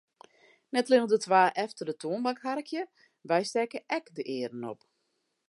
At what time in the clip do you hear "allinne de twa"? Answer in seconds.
0.87-1.43